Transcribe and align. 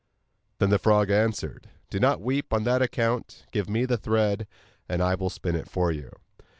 Then 0.57 0.71
the 0.71 0.79
frog 0.79 1.11
answered: 1.11 1.69
'Do 1.91 1.99
not 1.99 2.21
weep 2.21 2.53
on 2.53 2.63
that 2.63 2.81
account; 2.81 3.45
give 3.51 3.69
me 3.69 3.85
the 3.85 3.99
thread, 3.99 4.47
and 4.89 4.99
I 4.99 5.13
will 5.13 5.29
spin 5.29 5.55
it 5.55 5.69
for 5.69 5.91
you. 5.91 6.11